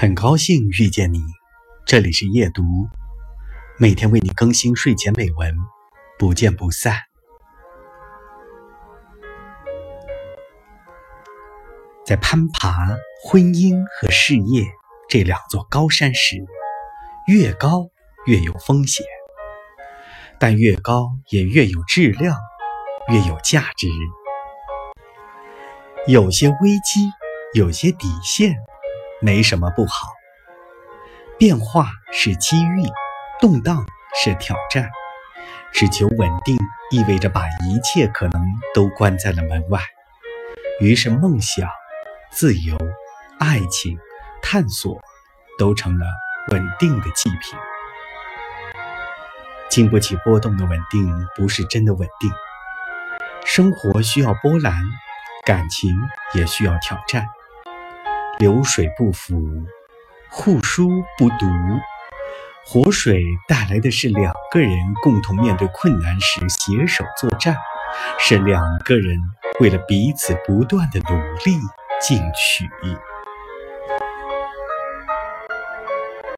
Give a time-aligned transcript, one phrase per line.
[0.00, 1.20] 很高兴遇见你，
[1.84, 2.62] 这里是夜读，
[3.80, 5.52] 每天为你更新睡前美文，
[6.16, 6.94] 不见不散。
[12.06, 14.62] 在攀爬婚姻和事业
[15.08, 16.36] 这两座高山时，
[17.26, 17.88] 越高
[18.26, 19.04] 越有风险，
[20.38, 22.36] 但越高也越有质量，
[23.08, 23.88] 越有价值。
[26.06, 27.10] 有些危机，
[27.52, 28.54] 有些底线。
[29.20, 30.08] 没什么不好。
[31.38, 32.82] 变化是机遇，
[33.40, 33.86] 动荡
[34.22, 34.90] 是挑战。
[35.72, 36.58] 只求稳定，
[36.90, 38.42] 意味着把一切可能
[38.74, 39.80] 都关在了门外。
[40.80, 41.68] 于是，梦想、
[42.30, 42.76] 自由、
[43.38, 43.98] 爱情、
[44.40, 44.98] 探索，
[45.58, 46.06] 都成了
[46.48, 47.58] 稳定的祭品。
[49.68, 52.30] 经不起波动的稳定，不是真的稳定。
[53.44, 54.74] 生活需要波澜，
[55.44, 55.94] 感情
[56.34, 57.26] 也需要挑战。
[58.38, 59.36] 流水不腐，
[60.30, 60.88] 户书
[61.18, 61.46] 不读。
[62.64, 64.70] 活水带来的是两个人
[65.02, 67.56] 共同面对困难时携手作战，
[68.16, 69.18] 是两个人
[69.58, 71.58] 为了彼此不断的努力
[72.00, 72.64] 进取。